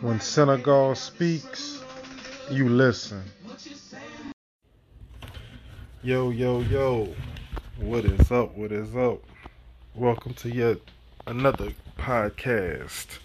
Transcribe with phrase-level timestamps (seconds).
[0.00, 1.82] When Senegal speaks,
[2.50, 3.22] you listen.
[6.02, 7.14] Yo, yo, yo.
[7.78, 8.56] What is up?
[8.56, 9.22] What is up?
[9.94, 10.78] Welcome to yet
[11.26, 13.18] another podcast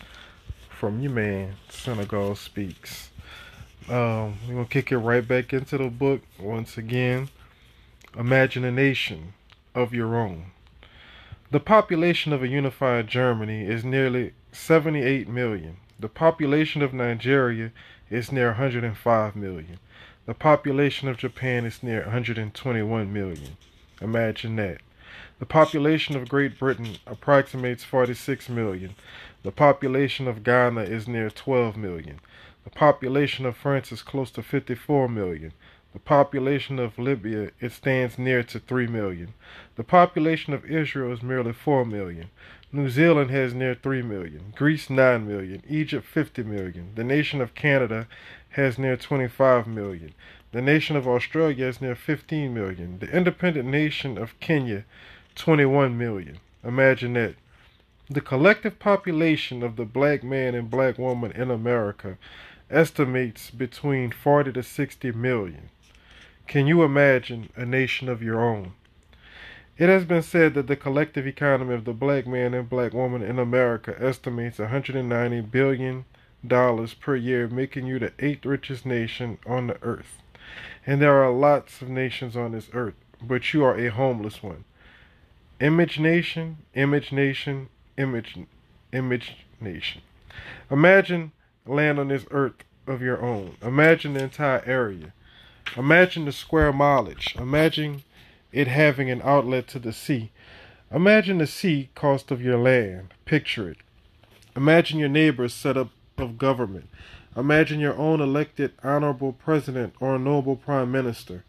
[0.69, 3.09] from your man, Senegal Speaks.
[3.89, 7.29] Um, we're going to kick it right back into the book once again.
[8.15, 9.33] Imagine a nation
[9.73, 10.51] of your own.
[11.49, 15.77] The population of a unified Germany is nearly 78 million.
[15.97, 17.71] The population of Nigeria
[18.09, 19.79] is near 105 million.
[20.25, 23.55] The population of Japan is near 121 million.
[24.01, 24.81] Imagine that.
[25.39, 28.95] The population of Great Britain approximates 46 million.
[29.43, 32.19] The population of Ghana is near 12 million.
[32.65, 35.53] The population of France is close to 54 million.
[35.93, 39.33] The population of Libya it stands near to 3 million.
[39.75, 42.29] The population of Israel is merely 4 million.
[42.71, 44.53] New Zealand has near 3 million.
[44.55, 45.63] Greece 9 million.
[45.67, 46.91] Egypt 50 million.
[46.95, 48.07] The nation of Canada
[48.49, 50.13] has near 25 million.
[50.51, 52.99] The nation of Australia has near 15 million.
[52.99, 54.85] The independent nation of Kenya
[55.35, 56.39] 21 million.
[56.63, 57.35] Imagine that.
[58.09, 62.17] The collective population of the black man and black woman in America
[62.69, 65.69] estimates between 40 to 60 million.
[66.47, 68.71] Can you imagine a nation of your own?
[69.77, 73.21] It has been said that the collective economy of the black man and black woman
[73.21, 76.05] in America estimates 190 billion
[76.45, 80.21] dollars per year, making you the eighth richest nation on the earth.
[80.85, 84.63] And there are lots of nations on this earth, but you are a homeless one.
[85.59, 88.39] Image nation, image nation, image
[88.93, 90.01] image nation.
[90.71, 91.33] Imagine
[91.65, 93.57] land on this earth of your own.
[93.61, 95.11] Imagine the entire area.
[95.75, 97.35] Imagine the square mileage.
[97.37, 98.03] Imagine
[98.51, 100.31] it having an outlet to the sea.
[100.91, 103.13] Imagine the sea cost of your land.
[103.25, 103.77] Picture it.
[104.55, 106.89] Imagine your neighbor's setup of government.
[107.35, 111.43] Imagine your own elected honorable president or noble prime minister.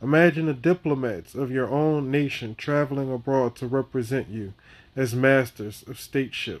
[0.00, 4.54] Imagine the diplomats of your own nation traveling abroad to represent you
[4.96, 6.60] as masters of stateship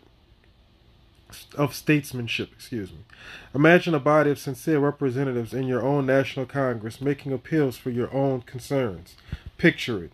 [1.56, 2.98] of statesmanship, excuse me.
[3.54, 8.12] Imagine a body of sincere representatives in your own national congress making appeals for your
[8.14, 9.16] own concerns.
[9.58, 10.12] Picture it.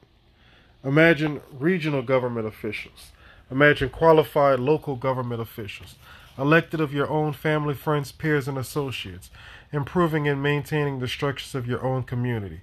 [0.84, 3.12] Imagine regional government officials.
[3.50, 5.96] Imagine qualified local government officials,
[6.38, 9.30] elected of your own family, friends, peers, and associates,
[9.72, 12.60] improving and maintaining the structures of your own community.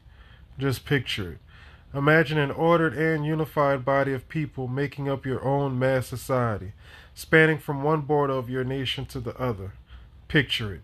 [0.57, 1.37] Just picture it.
[1.93, 6.73] Imagine an ordered and unified body of people making up your own mass society,
[7.17, 9.73] spanning from one border of your nation to the other.
[10.27, 10.81] Picture it.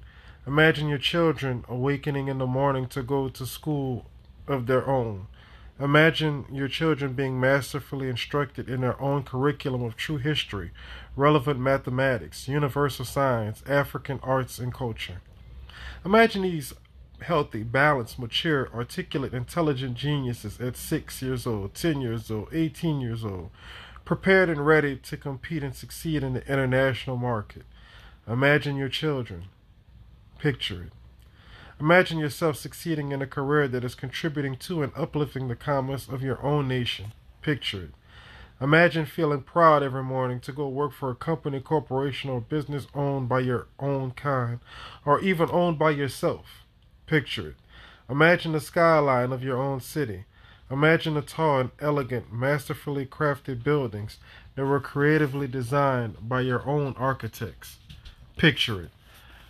[0.48, 4.08] Imagine your children awakening in the morning to go to school
[4.48, 5.28] of their own.
[5.80, 10.72] Imagine your children being masterfully instructed in their own curriculum of true history,
[11.16, 15.22] relevant mathematics, universal science, African arts, and culture.
[16.04, 16.74] Imagine these
[17.22, 23.24] healthy, balanced, mature, articulate, intelligent geniuses at 6 years old, 10 years old, 18 years
[23.24, 23.52] old,
[24.06, 27.64] prepared and ready to compete and succeed in the international market.
[28.28, 29.46] Imagine your children.
[30.40, 30.94] Picture it.
[31.80, 36.22] Imagine yourself succeeding in a career that is contributing to and uplifting the commerce of
[36.22, 37.14] your own nation.
[37.42, 37.92] Picture it.
[38.62, 43.28] Imagine feeling proud every morning to go work for a company, corporation, or business owned
[43.28, 44.60] by your own kind,
[45.06, 46.64] or even owned by yourself.
[47.06, 47.56] Picture it.
[48.10, 50.26] Imagine the skyline of your own city.
[50.74, 54.18] Imagine the tall and elegant, masterfully crafted buildings
[54.56, 57.78] that were creatively designed by your own architects.
[58.38, 58.90] Picture it.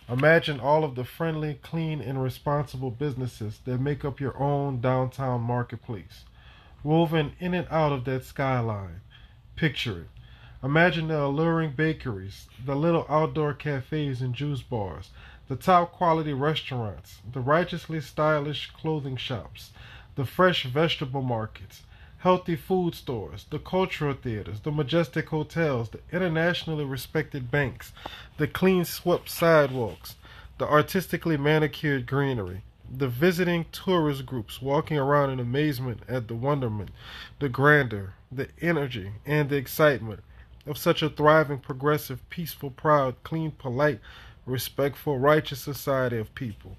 [0.09, 5.39] Imagine all of the friendly, clean, and responsible businesses that make up your own downtown
[5.39, 6.25] marketplace,
[6.83, 8.99] woven in and out of that skyline.
[9.55, 10.07] Picture it.
[10.61, 15.11] Imagine the alluring bakeries, the little outdoor cafes and juice bars,
[15.47, 19.71] the top quality restaurants, the righteously stylish clothing shops,
[20.15, 21.83] the fresh vegetable markets,
[22.19, 27.91] healthy food stores, the cultural theaters, the majestic hotels, the internationally respected banks,
[28.37, 30.15] the clean swept sidewalks,
[30.57, 36.91] the artistically manicured greenery, the visiting tourist groups walking around in amazement at the wonderment,
[37.39, 40.21] the grandeur, the energy, and the excitement
[40.65, 43.99] of such a thriving, progressive, peaceful, proud, clean, polite,
[44.45, 46.77] respectful, righteous society of people.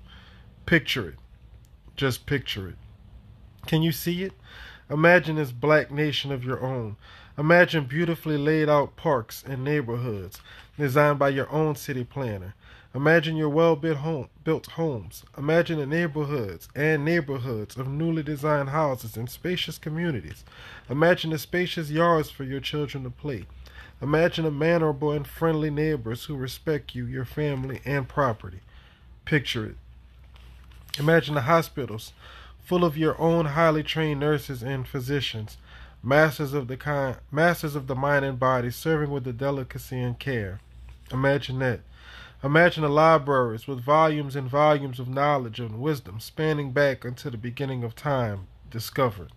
[0.67, 1.17] Picture it.
[1.97, 2.77] Just picture it.
[3.67, 4.33] Can you see it?
[4.91, 6.97] Imagine this black nation of your own.
[7.37, 10.41] Imagine beautifully laid out parks and neighborhoods
[10.79, 12.55] designed by your own city planner.
[12.95, 15.25] Imagine your well built homes.
[15.37, 20.45] Imagine the neighborhoods and neighborhoods of newly designed houses and spacious communities.
[20.89, 23.47] Imagine the spacious yards for your children to play.
[24.01, 28.61] Imagine a mannerable and friendly neighbors who respect you, your family, and property.
[29.25, 29.77] Picture it.
[30.99, 32.13] Imagine the hospitals
[32.65, 35.59] full of your own highly trained nurses and physicians,
[36.03, 40.19] masters of the kind, masters of the mind and body, serving with the delicacy and
[40.19, 40.61] care.
[41.13, 41.81] Imagine that.
[42.43, 47.39] Imagine the libraries with volumes and volumes of knowledge and wisdom spanning back until the
[47.39, 49.31] beginning of time discovered.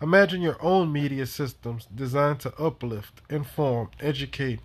[0.00, 4.60] Imagine your own media systems designed to uplift, inform, educate,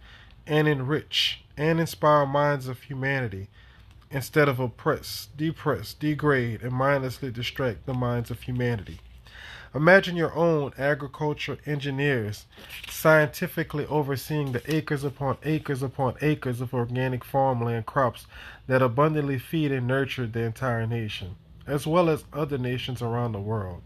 [0.45, 3.47] and enrich and inspire minds of humanity
[4.11, 8.99] instead of oppress, depress, degrade, and mindlessly distract the minds of humanity.
[9.73, 12.45] Imagine your own agriculture engineers
[12.89, 18.27] scientifically overseeing the acres upon acres upon acres of organic farmland crops
[18.67, 23.39] that abundantly feed and nurture the entire nation, as well as other nations around the
[23.39, 23.81] world.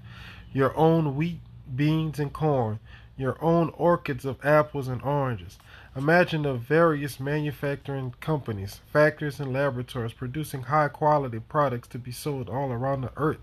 [0.51, 1.41] Your own wheat,
[1.75, 2.79] beans, and corn,
[3.15, 5.59] your own orchids of apples and oranges.
[5.95, 12.49] Imagine the various manufacturing companies, factories, and laboratories producing high quality products to be sold
[12.49, 13.39] all around the earth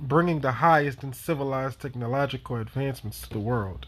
[0.00, 3.86] bringing the highest in civilized technological advancements to the world.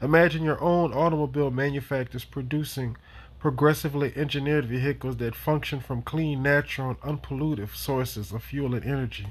[0.00, 2.96] Imagine your own automobile manufacturers producing
[3.38, 9.28] progressively engineered vehicles that function from clean, natural, and unpolluted sources of fuel and energy.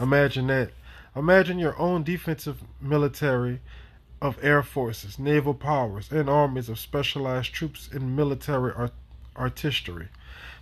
[0.00, 0.70] Imagine that.
[1.14, 3.60] Imagine your own defensive military
[4.20, 8.92] of air forces, naval powers, and armies of specialized troops and military art-
[9.36, 10.08] artillery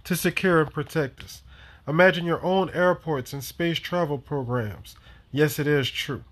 [0.05, 1.43] to secure and protect us.
[1.87, 4.97] Imagine your own airports and space travel programs.
[5.31, 6.25] Yes, it is true.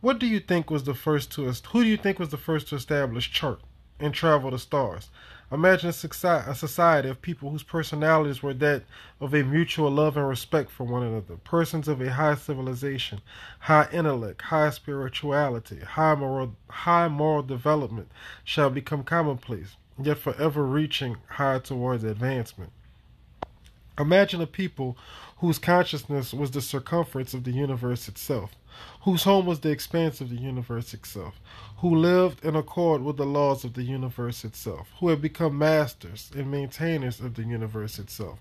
[0.00, 2.68] What do you think was the first to who do you think was the first
[2.68, 3.60] to establish chart
[3.98, 5.10] and travel the stars?
[5.50, 5.92] Imagine a
[6.54, 8.82] society of people whose personalities were that
[9.18, 13.22] of a mutual love and respect for one another, persons of a high civilization,
[13.60, 18.10] high intellect, high spirituality, high moral, high moral development
[18.44, 22.70] shall become commonplace, yet forever reaching high towards advancement.
[23.98, 24.98] Imagine a people
[25.38, 28.50] whose consciousness was the circumference of the universe itself,
[29.02, 31.40] whose home was the expanse of the universe itself,
[31.78, 36.30] who lived in accord with the laws of the universe itself, who had become masters
[36.34, 38.40] and maintainers of the universe itself,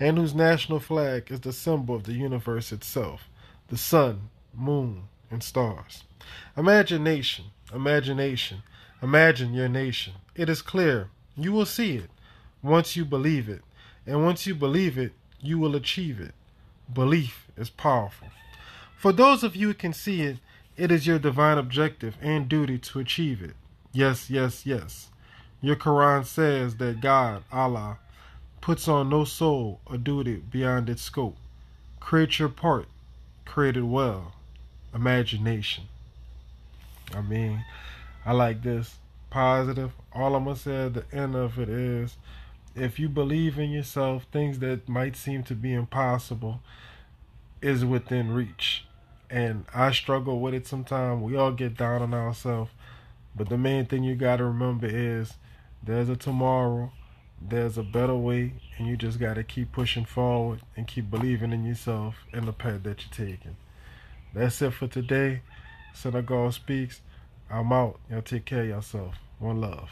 [0.00, 3.28] and whose national flag is the symbol of the universe itself
[3.68, 6.04] the sun, moon, and stars.
[6.56, 8.62] Imagination, imagination,
[9.02, 10.14] imagine your nation.
[10.34, 11.10] It is clear.
[11.36, 12.10] You will see it
[12.62, 13.62] once you believe it.
[14.06, 16.34] And once you believe it, you will achieve it.
[16.92, 18.28] Belief is powerful.
[18.98, 20.38] For those of you who can see it,
[20.76, 23.54] it is your divine objective and duty to achieve it.
[23.92, 25.10] Yes, yes, yes.
[25.60, 27.98] Your Quran says that God, Allah,
[28.60, 31.36] puts on no soul a duty beyond its scope.
[32.00, 32.88] Create your part,
[33.44, 34.32] create it well.
[34.92, 35.84] Imagination.
[37.14, 37.64] I mean,
[38.26, 38.96] I like this.
[39.30, 39.92] Positive.
[40.12, 42.16] All I'm going to say at the end of it is
[42.74, 46.62] if you believe in yourself, things that might seem to be impossible
[47.62, 48.86] is within reach.
[49.30, 51.22] And I struggle with it sometimes.
[51.22, 52.70] We all get down on ourselves.
[53.36, 55.34] But the main thing you got to remember is
[55.82, 56.92] there's a tomorrow,
[57.40, 61.52] there's a better way, and you just got to keep pushing forward and keep believing
[61.52, 63.56] in yourself and the path that you're taking.
[64.34, 65.42] That's it for today.
[65.94, 67.00] Senegal Speaks.
[67.50, 67.98] I'm out.
[68.10, 69.16] Y'all take care of yourself.
[69.38, 69.88] One love.